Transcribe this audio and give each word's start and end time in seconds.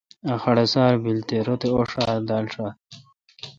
ا 0.31 0.33
خڑسار 0.43 0.93
بیل 1.03 1.19
تے 1.27 1.37
رت 1.47 1.61
اوݭار 1.75 2.19
دال 2.27 2.45
ݭات۔ 2.53 2.75